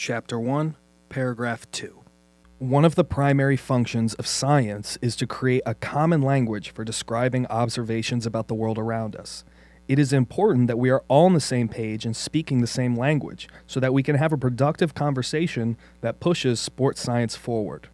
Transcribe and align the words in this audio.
Chapter 0.00 0.38
1, 0.38 0.76
Paragraph 1.08 1.68
2. 1.72 2.04
One 2.60 2.84
of 2.84 2.94
the 2.94 3.02
primary 3.02 3.56
functions 3.56 4.14
of 4.14 4.28
science 4.28 4.96
is 5.02 5.16
to 5.16 5.26
create 5.26 5.62
a 5.66 5.74
common 5.74 6.22
language 6.22 6.70
for 6.70 6.84
describing 6.84 7.48
observations 7.48 8.24
about 8.24 8.46
the 8.46 8.54
world 8.54 8.78
around 8.78 9.16
us. 9.16 9.42
It 9.88 9.98
is 9.98 10.12
important 10.12 10.68
that 10.68 10.78
we 10.78 10.88
are 10.90 11.02
all 11.08 11.26
on 11.26 11.34
the 11.34 11.40
same 11.40 11.68
page 11.68 12.06
and 12.06 12.16
speaking 12.16 12.60
the 12.60 12.68
same 12.68 12.94
language 12.96 13.48
so 13.66 13.80
that 13.80 13.92
we 13.92 14.04
can 14.04 14.14
have 14.14 14.32
a 14.32 14.38
productive 14.38 14.94
conversation 14.94 15.76
that 16.00 16.20
pushes 16.20 16.60
sports 16.60 17.02
science 17.02 17.34
forward. 17.34 17.88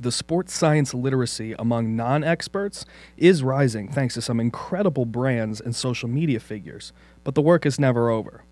The 0.00 0.10
sports 0.10 0.52
science 0.52 0.92
literacy 0.92 1.54
among 1.56 1.94
non 1.94 2.24
experts 2.24 2.84
is 3.16 3.44
rising 3.44 3.86
thanks 3.86 4.14
to 4.14 4.22
some 4.22 4.40
incredible 4.40 5.06
brands 5.06 5.60
and 5.60 5.76
social 5.76 6.08
media 6.08 6.40
figures, 6.40 6.92
but 7.22 7.36
the 7.36 7.42
work 7.42 7.64
is 7.64 7.78
never 7.78 8.10
over. 8.10 8.42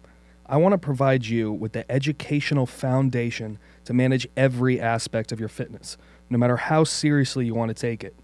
I 0.50 0.56
want 0.56 0.72
to 0.72 0.78
provide 0.78 1.26
you 1.26 1.52
with 1.52 1.74
the 1.74 1.88
educational 1.88 2.66
foundation 2.66 3.60
to 3.84 3.94
manage 3.94 4.26
every 4.36 4.80
aspect 4.80 5.30
of 5.30 5.38
your 5.38 5.48
fitness, 5.48 5.96
no 6.28 6.38
matter 6.38 6.56
how 6.56 6.82
seriously 6.82 7.46
you 7.46 7.54
want 7.54 7.68
to 7.68 7.80
take 7.80 8.02
it. 8.02 8.16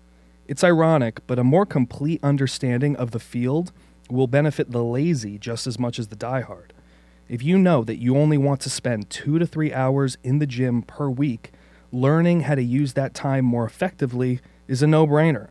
It's 0.49 0.65
ironic, 0.65 1.25
but 1.29 1.39
a 1.39 1.45
more 1.45 1.65
complete 1.65 2.19
understanding 2.25 2.97
of 2.97 3.13
the 3.13 3.21
field 3.21 3.71
will 4.11 4.27
benefit 4.27 4.73
the 4.73 4.83
lazy 4.83 5.39
just 5.39 5.69
as 5.69 5.79
much 5.79 6.01
as 6.01 6.09
the 6.09 6.17
diehard. 6.17 6.71
If 7.29 7.45
you 7.45 7.59
know 7.59 7.85
that 7.85 8.03
you 8.03 8.17
only 8.17 8.39
want 8.39 8.61
to 8.63 8.71
spend 8.71 9.09
two 9.09 9.39
to 9.39 9.47
three 9.47 9.73
hours 9.73 10.19
in 10.25 10.41
the 10.41 10.49
gym 10.49 10.83
per 10.83 11.09
week, 11.09 11.53
learning 11.93 12.41
how 12.41 12.57
to 12.57 12.63
use 12.63 12.95
that 12.95 13.15
time 13.15 13.45
more 13.45 13.65
effectively 13.65 14.41
is 14.67 14.83
a 14.83 14.89
no 14.89 15.07
brainer. 15.07 15.51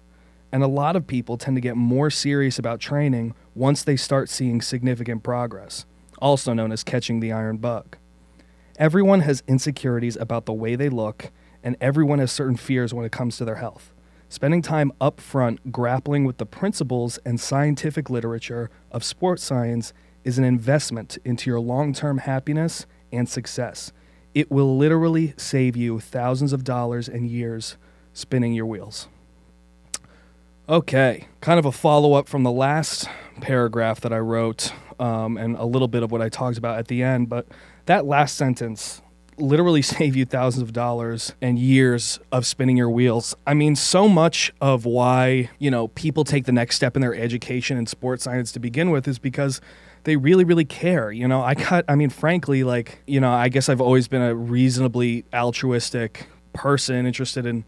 And 0.51 0.61
a 0.61 0.67
lot 0.67 0.97
of 0.97 1.07
people 1.07 1.37
tend 1.37 1.55
to 1.55 1.61
get 1.61 1.77
more 1.77 2.09
serious 2.09 2.59
about 2.59 2.81
training 2.81 3.33
once 3.53 3.81
they 3.81 3.95
start 3.95 4.27
seeing 4.27 4.61
significant 4.61 5.23
progress, 5.23 5.85
also 6.19 6.53
known 6.53 6.71
as 6.71 6.83
catching 6.83 7.19
the 7.19 7.31
iron 7.31 7.57
bug. 7.57 7.97
Everyone 8.77 9.21
has 9.21 9.43
insecurities 9.47 10.17
about 10.17 10.45
the 10.45 10.53
way 10.53 10.75
they 10.75 10.89
look, 10.89 11.31
and 11.63 11.77
everyone 11.79 12.19
has 12.19 12.31
certain 12.31 12.57
fears 12.57 12.93
when 12.93 13.05
it 13.05 13.11
comes 13.11 13.37
to 13.37 13.45
their 13.45 13.55
health. 13.55 13.93
Spending 14.27 14.61
time 14.61 14.91
up 14.99 15.21
front 15.21 15.71
grappling 15.71 16.25
with 16.25 16.37
the 16.37 16.45
principles 16.45 17.17
and 17.25 17.39
scientific 17.39 18.09
literature 18.09 18.69
of 18.91 19.03
sports 19.03 19.43
science 19.43 19.93
is 20.23 20.37
an 20.37 20.43
investment 20.43 21.17
into 21.23 21.49
your 21.49 21.59
long 21.59 21.93
term 21.93 22.17
happiness 22.17 22.85
and 23.11 23.29
success. 23.29 23.93
It 24.33 24.51
will 24.51 24.77
literally 24.77 25.33
save 25.37 25.77
you 25.77 25.99
thousands 25.99 26.51
of 26.51 26.63
dollars 26.63 27.07
and 27.07 27.29
years 27.29 27.77
spinning 28.13 28.53
your 28.53 28.65
wheels. 28.65 29.07
Okay, 30.67 31.27
kind 31.41 31.59
of 31.59 31.65
a 31.65 31.71
follow 31.71 32.13
up 32.13 32.27
from 32.27 32.43
the 32.43 32.51
last 32.51 33.07
paragraph 33.39 34.01
that 34.01 34.11
I 34.11 34.17
wrote 34.17 34.73
um, 34.99 35.37
and 35.37 35.55
a 35.57 35.65
little 35.65 35.87
bit 35.87 36.03
of 36.03 36.11
what 36.11 36.21
I 36.21 36.29
talked 36.29 36.57
about 36.57 36.79
at 36.79 36.87
the 36.87 37.03
end, 37.03 37.29
but 37.29 37.47
that 37.85 38.05
last 38.05 38.35
sentence 38.35 39.01
literally 39.37 39.81
save 39.81 40.15
you 40.15 40.25
thousands 40.25 40.63
of 40.63 40.73
dollars 40.73 41.33
and 41.41 41.59
years 41.59 42.19
of 42.31 42.45
spinning 42.45 42.77
your 42.77 42.89
wheels. 42.89 43.35
I 43.45 43.53
mean, 43.53 43.75
so 43.75 44.07
much 44.07 44.53
of 44.61 44.85
why, 44.85 45.49
you 45.59 45.71
know, 45.71 45.89
people 45.89 46.23
take 46.23 46.45
the 46.45 46.51
next 46.51 46.75
step 46.75 46.95
in 46.95 47.01
their 47.01 47.15
education 47.15 47.77
in 47.77 47.85
sports 47.85 48.23
science 48.23 48.51
to 48.53 48.59
begin 48.59 48.89
with 48.91 49.07
is 49.07 49.19
because 49.19 49.61
they 50.03 50.15
really, 50.15 50.43
really 50.43 50.65
care. 50.65 51.11
You 51.11 51.27
know, 51.27 51.41
I 51.41 51.55
got, 51.55 51.85
I 51.87 51.95
mean, 51.95 52.09
frankly, 52.09 52.63
like, 52.63 53.01
you 53.07 53.19
know, 53.19 53.31
I 53.31 53.49
guess 53.49 53.69
I've 53.69 53.81
always 53.81 54.07
been 54.07 54.21
a 54.21 54.35
reasonably 54.35 55.25
altruistic 55.33 56.27
person 56.53 57.05
interested 57.05 57.45
in 57.45 57.65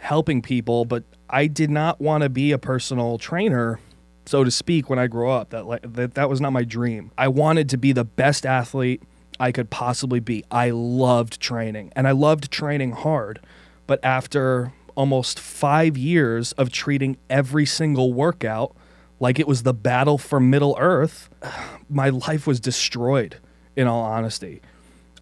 helping 0.00 0.42
people, 0.42 0.84
but 0.84 1.04
I 1.30 1.46
did 1.46 1.70
not 1.70 2.00
want 2.00 2.22
to 2.22 2.28
be 2.28 2.52
a 2.52 2.58
personal 2.58 3.18
trainer 3.18 3.78
so 4.26 4.44
to 4.44 4.50
speak 4.50 4.88
when 4.88 4.98
I 4.98 5.06
grew 5.06 5.30
up 5.30 5.50
that 5.50 5.66
like 5.66 5.82
that 5.94 6.14
that 6.14 6.28
was 6.28 6.40
not 6.40 6.52
my 6.52 6.64
dream. 6.64 7.10
I 7.18 7.28
wanted 7.28 7.68
to 7.70 7.76
be 7.76 7.92
the 7.92 8.04
best 8.04 8.46
athlete 8.46 9.02
I 9.38 9.52
could 9.52 9.70
possibly 9.70 10.20
be. 10.20 10.44
I 10.50 10.70
loved 10.70 11.40
training 11.40 11.92
and 11.96 12.06
I 12.06 12.12
loved 12.12 12.50
training 12.50 12.92
hard. 12.92 13.40
But 13.86 14.00
after 14.02 14.72
almost 14.94 15.40
5 15.40 15.96
years 15.96 16.52
of 16.52 16.70
treating 16.70 17.16
every 17.28 17.66
single 17.66 18.12
workout 18.12 18.74
like 19.20 19.38
it 19.38 19.48
was 19.48 19.62
the 19.62 19.74
battle 19.74 20.18
for 20.18 20.40
Middle 20.40 20.76
Earth, 20.78 21.28
my 21.88 22.08
life 22.08 22.46
was 22.46 22.60
destroyed 22.60 23.36
in 23.76 23.86
all 23.86 24.02
honesty. 24.02 24.62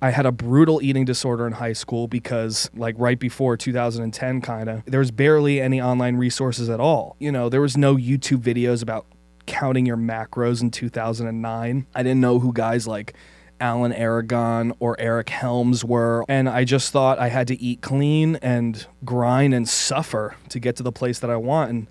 I 0.02 0.10
had 0.10 0.26
a 0.26 0.32
brutal 0.32 0.82
eating 0.82 1.04
disorder 1.04 1.46
in 1.46 1.52
high 1.52 1.74
school 1.74 2.08
because, 2.08 2.68
like, 2.74 2.96
right 2.98 3.18
before 3.18 3.56
2010, 3.56 4.40
kind 4.40 4.68
of, 4.68 4.84
there 4.84 4.98
was 4.98 5.12
barely 5.12 5.60
any 5.60 5.80
online 5.80 6.16
resources 6.16 6.68
at 6.68 6.80
all. 6.80 7.14
You 7.20 7.30
know, 7.30 7.48
there 7.48 7.60
was 7.60 7.76
no 7.76 7.94
YouTube 7.94 8.40
videos 8.40 8.82
about 8.82 9.06
counting 9.46 9.86
your 9.86 9.96
macros 9.96 10.60
in 10.60 10.72
2009. 10.72 11.86
I 11.94 12.02
didn't 12.02 12.20
know 12.20 12.40
who 12.40 12.52
guys 12.52 12.88
like 12.88 13.14
Alan 13.60 13.92
Aragon 13.92 14.72
or 14.80 14.98
Eric 14.98 15.28
Helms 15.28 15.84
were. 15.84 16.24
And 16.28 16.48
I 16.48 16.64
just 16.64 16.92
thought 16.92 17.20
I 17.20 17.28
had 17.28 17.46
to 17.46 17.62
eat 17.62 17.80
clean 17.80 18.36
and 18.42 18.84
grind 19.04 19.54
and 19.54 19.68
suffer 19.68 20.34
to 20.48 20.58
get 20.58 20.74
to 20.76 20.82
the 20.82 20.90
place 20.90 21.20
that 21.20 21.30
I 21.30 21.36
want. 21.36 21.70
And 21.70 21.86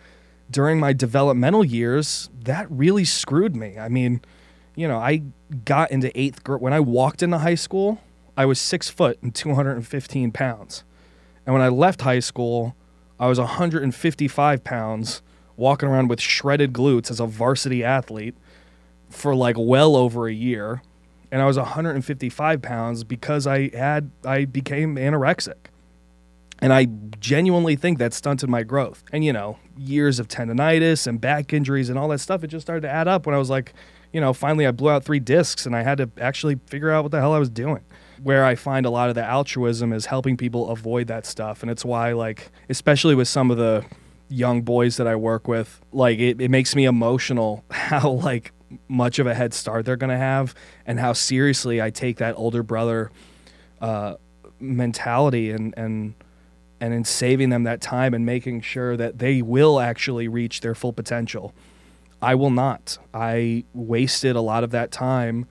during 0.49 0.81
my 0.81 0.91
developmental 0.91 1.63
years, 1.63 2.29
that 2.43 2.69
really 2.69 3.05
screwed 3.05 3.55
me. 3.55 3.79
I 3.79 3.87
mean, 3.87 4.19
you 4.75 4.87
know, 4.87 4.97
I 4.97 5.23
got 5.65 5.91
into 5.91 6.17
eighth 6.19 6.43
grade. 6.43 6.61
When 6.61 6.73
I 6.73 6.79
walked 6.79 7.21
into 7.21 7.39
high 7.39 7.55
school, 7.55 7.99
I 8.37 8.45
was 8.45 8.59
six 8.59 8.89
foot 8.89 9.21
and 9.21 9.33
215 9.33 10.31
pounds. 10.31 10.83
And 11.45 11.53
when 11.53 11.61
I 11.61 11.69
left 11.69 12.01
high 12.01 12.19
school, 12.19 12.75
I 13.19 13.27
was 13.27 13.39
155 13.39 14.63
pounds, 14.63 15.21
walking 15.57 15.89
around 15.89 16.07
with 16.07 16.21
shredded 16.21 16.73
glutes 16.73 17.11
as 17.11 17.19
a 17.19 17.25
varsity 17.25 17.83
athlete 17.83 18.35
for 19.09 19.35
like 19.35 19.55
well 19.59 19.95
over 19.95 20.27
a 20.27 20.33
year. 20.33 20.81
And 21.31 21.41
I 21.41 21.45
was 21.45 21.57
155 21.57 22.61
pounds 22.61 23.03
because 23.03 23.47
I 23.47 23.69
had 23.75 24.11
I 24.25 24.45
became 24.45 24.95
anorexic. 24.95 25.70
And 26.61 26.71
I 26.71 26.85
genuinely 27.19 27.75
think 27.75 27.97
that 27.97 28.13
stunted 28.13 28.49
my 28.49 28.63
growth. 28.63 29.03
And 29.11 29.25
you 29.25 29.33
know, 29.33 29.57
years 29.77 30.19
of 30.19 30.27
tendonitis 30.27 31.07
and 31.07 31.19
back 31.19 31.53
injuries 31.53 31.89
and 31.89 31.97
all 31.97 32.07
that 32.09 32.19
stuff, 32.19 32.43
it 32.43 32.47
just 32.47 32.65
started 32.65 32.81
to 32.81 32.89
add 32.89 33.07
up 33.07 33.25
when 33.25 33.33
I 33.33 33.39
was 33.39 33.49
like 33.49 33.73
you 34.11 34.19
know, 34.19 34.33
finally 34.33 34.67
I 34.67 34.71
blew 34.71 34.89
out 34.89 35.03
three 35.03 35.19
discs 35.19 35.65
and 35.65 35.75
I 35.75 35.83
had 35.83 35.97
to 35.99 36.09
actually 36.19 36.59
figure 36.67 36.91
out 36.91 37.03
what 37.03 37.11
the 37.11 37.19
hell 37.19 37.33
I 37.33 37.39
was 37.39 37.49
doing. 37.49 37.81
Where 38.21 38.45
I 38.45 38.55
find 38.55 38.85
a 38.85 38.89
lot 38.89 39.09
of 39.09 39.15
the 39.15 39.23
altruism 39.23 39.93
is 39.93 40.05
helping 40.05 40.37
people 40.37 40.69
avoid 40.69 41.07
that 41.07 41.25
stuff. 41.25 41.63
And 41.63 41.71
it's 41.71 41.83
why, 41.83 42.13
like, 42.13 42.51
especially 42.69 43.15
with 43.15 43.27
some 43.27 43.49
of 43.49 43.57
the 43.57 43.83
young 44.29 44.61
boys 44.61 44.97
that 44.97 45.07
I 45.07 45.15
work 45.15 45.47
with, 45.47 45.81
like, 45.91 46.19
it, 46.19 46.39
it 46.39 46.51
makes 46.51 46.75
me 46.75 46.85
emotional 46.85 47.63
how, 47.71 48.11
like, 48.11 48.51
much 48.87 49.17
of 49.17 49.27
a 49.27 49.33
head 49.33 49.53
start 49.53 49.85
they're 49.85 49.97
going 49.97 50.11
to 50.11 50.17
have 50.17 50.55
and 50.85 50.99
how 50.99 51.13
seriously 51.13 51.81
I 51.81 51.89
take 51.89 52.17
that 52.17 52.35
older 52.37 52.63
brother 52.63 53.11
uh, 53.81 54.15
mentality 54.59 55.51
and, 55.51 55.73
and, 55.75 56.13
and 56.81 56.93
in 56.95 57.05
saving 57.05 57.49
them 57.49 57.63
that 57.63 57.79
time 57.79 58.13
and 58.13 58.25
making 58.25 58.59
sure 58.61 58.97
that 58.97 59.19
they 59.19 59.41
will 59.41 59.79
actually 59.79 60.27
reach 60.27 60.61
their 60.61 60.73
full 60.73 60.91
potential. 60.91 61.53
I 62.21 62.35
will 62.35 62.49
not. 62.49 62.97
I 63.13 63.63
wasted 63.73 64.35
a 64.35 64.41
lot 64.41 64.63
of 64.63 64.71
that 64.71 64.91
time 64.91 65.45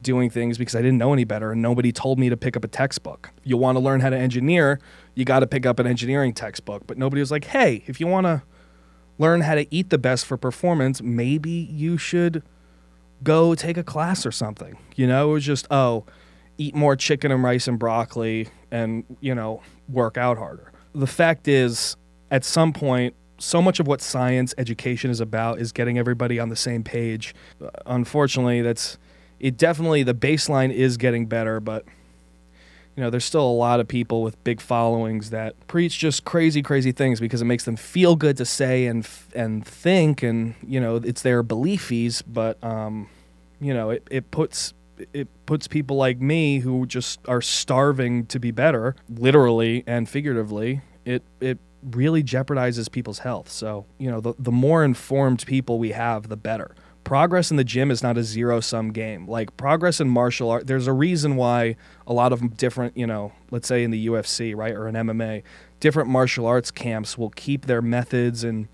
doing 0.00 0.30
things 0.30 0.56
because 0.56 0.76
I 0.76 0.82
didn't 0.82 0.98
know 0.98 1.12
any 1.12 1.24
better 1.24 1.50
and 1.50 1.60
nobody 1.60 1.90
told 1.90 2.20
me 2.20 2.28
to 2.28 2.36
pick 2.36 2.56
up 2.56 2.62
a 2.62 2.68
textbook. 2.68 3.30
You 3.42 3.56
want 3.56 3.76
to 3.76 3.80
learn 3.80 4.00
how 4.00 4.10
to 4.10 4.16
engineer, 4.16 4.78
you 5.14 5.24
got 5.24 5.40
to 5.40 5.46
pick 5.46 5.66
up 5.66 5.80
an 5.80 5.86
engineering 5.88 6.32
textbook. 6.32 6.86
But 6.86 6.98
nobody 6.98 7.20
was 7.20 7.32
like, 7.32 7.46
hey, 7.46 7.82
if 7.86 7.98
you 7.98 8.06
want 8.06 8.26
to 8.26 8.42
learn 9.18 9.40
how 9.40 9.56
to 9.56 9.66
eat 9.74 9.90
the 9.90 9.98
best 9.98 10.24
for 10.24 10.36
performance, 10.36 11.02
maybe 11.02 11.50
you 11.50 11.98
should 11.98 12.44
go 13.24 13.56
take 13.56 13.76
a 13.76 13.82
class 13.82 14.24
or 14.24 14.30
something. 14.30 14.78
You 14.94 15.08
know, 15.08 15.30
it 15.30 15.32
was 15.32 15.44
just, 15.44 15.66
oh, 15.70 16.04
eat 16.58 16.76
more 16.76 16.94
chicken 16.94 17.32
and 17.32 17.42
rice 17.42 17.66
and 17.66 17.78
broccoli 17.78 18.48
and, 18.70 19.04
you 19.20 19.34
know, 19.34 19.62
work 19.88 20.16
out 20.16 20.38
harder. 20.38 20.70
The 20.98 21.06
fact 21.06 21.46
is, 21.46 21.96
at 22.30 22.44
some 22.44 22.72
point, 22.72 23.14
so 23.38 23.60
much 23.60 23.80
of 23.80 23.86
what 23.86 24.00
science 24.00 24.54
education 24.56 25.10
is 25.10 25.20
about 25.20 25.60
is 25.60 25.72
getting 25.72 25.98
everybody 25.98 26.38
on 26.38 26.48
the 26.48 26.56
same 26.56 26.82
page. 26.82 27.34
Uh, 27.62 27.68
unfortunately, 27.84 28.62
that's 28.62 28.98
it 29.38 29.58
definitely 29.58 30.02
the 30.02 30.14
baseline 30.14 30.72
is 30.72 30.96
getting 30.96 31.26
better, 31.26 31.60
but 31.60 31.84
you 32.96 33.02
know, 33.02 33.10
there's 33.10 33.26
still 33.26 33.46
a 33.46 33.52
lot 33.52 33.78
of 33.78 33.86
people 33.86 34.22
with 34.22 34.42
big 34.42 34.58
followings 34.58 35.28
that 35.28 35.54
preach 35.66 35.98
just 35.98 36.24
crazy, 36.24 36.62
crazy 36.62 36.92
things 36.92 37.20
because 37.20 37.42
it 37.42 37.44
makes 37.44 37.64
them 37.64 37.76
feel 37.76 38.16
good 38.16 38.38
to 38.38 38.46
say 38.46 38.86
and 38.86 39.06
and 39.34 39.66
think, 39.66 40.22
and 40.22 40.54
you 40.66 40.80
know, 40.80 40.96
it's 40.96 41.20
their 41.20 41.44
beliefies, 41.44 42.22
But 42.26 42.62
um, 42.64 43.10
you 43.60 43.74
know, 43.74 43.90
it, 43.90 44.06
it 44.10 44.30
puts 44.30 44.72
it 45.12 45.28
puts 45.44 45.68
people 45.68 45.96
like 45.96 46.20
me 46.20 46.60
who 46.60 46.86
just 46.86 47.20
are 47.28 47.42
starving 47.42 48.24
to 48.26 48.40
be 48.40 48.50
better, 48.50 48.96
literally 49.10 49.84
and 49.86 50.08
figuratively. 50.08 50.80
It 51.06 51.22
it 51.40 51.58
really 51.82 52.22
jeopardizes 52.22 52.90
people's 52.90 53.20
health. 53.20 53.50
So, 53.50 53.86
you 53.98 54.10
know, 54.10 54.20
the, 54.20 54.34
the 54.38 54.52
more 54.52 54.84
informed 54.84 55.46
people 55.46 55.78
we 55.78 55.92
have, 55.92 56.28
the 56.28 56.36
better. 56.36 56.74
Progress 57.04 57.52
in 57.52 57.56
the 57.56 57.64
gym 57.64 57.92
is 57.92 58.02
not 58.02 58.18
a 58.18 58.24
zero 58.24 58.58
sum 58.60 58.92
game. 58.92 59.28
Like 59.28 59.56
progress 59.56 60.00
in 60.00 60.08
martial 60.08 60.50
art, 60.50 60.66
there's 60.66 60.88
a 60.88 60.92
reason 60.92 61.36
why 61.36 61.76
a 62.06 62.12
lot 62.12 62.32
of 62.32 62.56
different, 62.56 62.96
you 62.96 63.06
know, 63.06 63.32
let's 63.52 63.68
say 63.68 63.84
in 63.84 63.92
the 63.92 64.08
UFC, 64.08 64.56
right, 64.56 64.74
or 64.74 64.88
in 64.88 64.96
MMA, 64.96 65.44
different 65.78 66.08
martial 66.08 66.46
arts 66.46 66.72
camps 66.72 67.16
will 67.16 67.30
keep 67.30 67.66
their 67.66 67.80
methods 67.80 68.42
and 68.42 68.66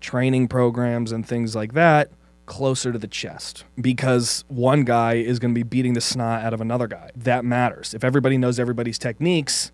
training 0.00 0.48
programs 0.48 1.12
and 1.12 1.26
things 1.26 1.54
like 1.54 1.74
that 1.74 2.10
closer 2.46 2.92
to 2.92 2.98
the 2.98 3.06
chest 3.06 3.64
because 3.80 4.42
one 4.48 4.82
guy 4.82 5.14
is 5.14 5.38
going 5.38 5.52
to 5.54 5.58
be 5.58 5.62
beating 5.62 5.92
the 5.92 6.00
snot 6.00 6.42
out 6.42 6.54
of 6.54 6.60
another 6.60 6.88
guy. 6.88 7.10
That 7.14 7.44
matters. 7.44 7.94
If 7.94 8.02
everybody 8.02 8.38
knows 8.38 8.58
everybody's 8.58 8.98
techniques, 8.98 9.70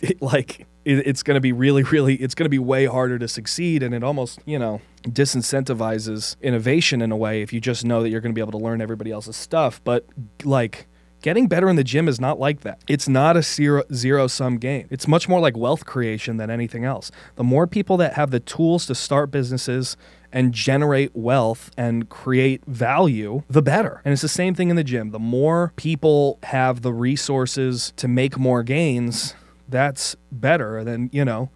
it, 0.00 0.20
like 0.22 0.66
it, 0.88 1.06
it's 1.06 1.22
going 1.22 1.34
to 1.34 1.40
be 1.40 1.52
really, 1.52 1.82
really, 1.94 2.14
it's 2.14 2.34
going 2.34 2.46
to 2.46 2.50
be 2.50 2.58
way 2.58 2.86
harder 2.86 3.18
to 3.18 3.28
succeed. 3.28 3.82
And 3.82 3.94
it 3.94 4.02
almost, 4.02 4.40
you 4.46 4.58
know, 4.58 4.80
disincentivizes 5.04 6.40
innovation 6.40 7.02
in 7.02 7.12
a 7.12 7.16
way 7.16 7.42
if 7.42 7.52
you 7.52 7.60
just 7.60 7.84
know 7.84 8.02
that 8.02 8.08
you're 8.08 8.20
going 8.20 8.32
to 8.32 8.34
be 8.34 8.40
able 8.40 8.58
to 8.58 8.64
learn 8.64 8.80
everybody 8.80 9.10
else's 9.10 9.36
stuff. 9.36 9.80
But 9.84 10.06
like, 10.44 10.86
Getting 11.20 11.48
better 11.48 11.68
in 11.68 11.74
the 11.74 11.82
gym 11.82 12.06
is 12.06 12.20
not 12.20 12.38
like 12.38 12.60
that. 12.60 12.80
It's 12.86 13.08
not 13.08 13.36
a 13.36 13.42
zero, 13.42 13.82
zero 13.92 14.28
sum 14.28 14.56
game. 14.56 14.86
It's 14.88 15.08
much 15.08 15.28
more 15.28 15.40
like 15.40 15.56
wealth 15.56 15.84
creation 15.84 16.36
than 16.36 16.48
anything 16.48 16.84
else. 16.84 17.10
The 17.34 17.42
more 17.42 17.66
people 17.66 17.96
that 17.96 18.12
have 18.12 18.30
the 18.30 18.38
tools 18.38 18.86
to 18.86 18.94
start 18.94 19.32
businesses 19.32 19.96
and 20.32 20.52
generate 20.52 21.16
wealth 21.16 21.72
and 21.76 22.08
create 22.08 22.64
value, 22.66 23.42
the 23.50 23.62
better. 23.62 24.00
And 24.04 24.12
it's 24.12 24.22
the 24.22 24.28
same 24.28 24.54
thing 24.54 24.70
in 24.70 24.76
the 24.76 24.84
gym. 24.84 25.10
The 25.10 25.18
more 25.18 25.72
people 25.74 26.38
have 26.44 26.82
the 26.82 26.92
resources 26.92 27.92
to 27.96 28.06
make 28.06 28.38
more 28.38 28.62
gains, 28.62 29.34
that's 29.68 30.16
better 30.32 30.82
than, 30.84 31.10
you 31.12 31.24
know, 31.24 31.50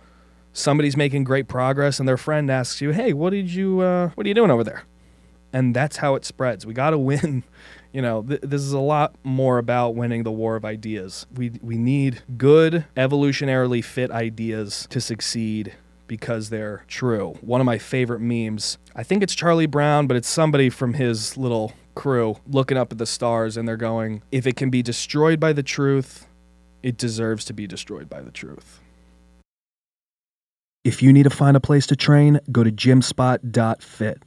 somebody's 0.53 0.97
making 0.97 1.25
great 1.25 1.49
progress 1.49 1.99
and 1.99 2.09
their 2.09 2.17
friend 2.17 2.50
asks 2.50 2.81
you, 2.81 2.91
"Hey, 2.91 3.12
what 3.12 3.31
did 3.31 3.50
you 3.53 3.81
uh, 3.81 4.11
what 4.11 4.26
are 4.26 4.29
you 4.29 4.35
doing 4.35 4.50
over 4.50 4.64
there?" 4.64 4.85
And 5.53 5.76
that's 5.76 5.99
how 5.99 6.14
it 6.14 6.25
spreads. 6.25 6.64
We 6.64 6.75
got 6.75 6.91
to 6.91 6.99
win 7.11 7.44
you 7.93 8.00
know, 8.00 8.23
th- 8.23 8.41
this 8.43 8.62
is 8.62 8.73
a 8.73 8.79
lot 8.79 9.14
more 9.23 9.59
about 9.59 9.94
winning 9.94 10.23
the 10.23 10.32
war 10.32 10.56
of 10.56 10.64
ideas. 10.64 11.26
We 11.35 11.53
we 11.62 11.76
need 11.76 12.23
good 12.37 12.87
evolutionarily 12.97 13.85
fit 13.85 14.11
ideas 14.11 14.87
to 14.91 15.00
succeed 15.00 15.75
because 16.06 16.50
they're 16.50 16.85
true. 16.88 17.37
One 17.41 17.61
of 17.61 17.64
my 17.64 17.79
favorite 17.79 18.20
memes, 18.20 18.79
I 18.94 19.03
think 19.03 19.23
it's 19.23 19.35
Charlie 19.35 19.67
Brown, 19.67 20.06
but 20.06 20.17
it's 20.17 20.29
somebody 20.29 20.69
from 20.69 20.94
his 20.94 21.37
little 21.37 21.73
crew 21.94 22.37
looking 22.47 22.76
up 22.76 22.93
at 22.93 22.99
the 22.99 23.06
stars 23.06 23.56
and 23.56 23.69
they're 23.69 23.76
going, 23.76 24.23
if 24.31 24.47
it 24.47 24.56
can 24.56 24.70
be 24.70 24.82
destroyed 24.82 25.38
by 25.38 25.53
the 25.53 25.62
truth, 25.62 26.26
it 26.82 26.96
deserves 26.96 27.44
to 27.46 27.52
be 27.52 27.67
destroyed 27.67 28.08
by 28.08 28.20
the 28.20 28.31
truth. 28.31 28.81
If 30.84 31.02
you 31.02 31.12
need 31.12 31.23
to 31.25 31.31
find 31.31 31.56
a 31.56 31.61
place 31.61 31.87
to 31.88 31.96
train, 31.96 32.40
go 32.50 32.64
to 32.64 32.73
gymspot.fit. 32.73 34.23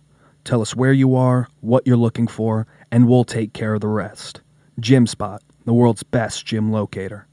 Tell 0.45 0.61
us 0.61 0.75
where 0.75 0.93
you 0.93 1.15
are, 1.15 1.49
what 1.59 1.85
you're 1.85 1.97
looking 1.97 2.27
for, 2.27 2.65
and 2.91 3.09
we'll 3.09 3.25
take 3.25 3.53
care 3.53 3.73
of 3.73 3.81
the 3.81 3.87
rest. 3.87 4.41
GymSpot, 4.79 5.39
the 5.65 5.73
world's 5.73 6.03
best 6.03 6.45
gym 6.45 6.71
locator. 6.71 7.27